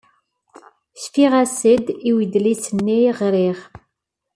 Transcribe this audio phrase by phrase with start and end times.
[1.03, 3.59] Cfiɣ-as-d i wedlis-nni i ɣṛiɣ.